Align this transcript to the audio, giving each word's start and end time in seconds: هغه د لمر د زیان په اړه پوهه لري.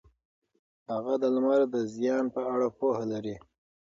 هغه 0.91 1.13
د 1.21 1.23
لمر 1.35 1.61
د 1.75 1.77
زیان 1.95 2.25
په 2.35 2.41
اړه 2.53 2.67
پوهه 2.79 3.03
لري. 3.11 3.35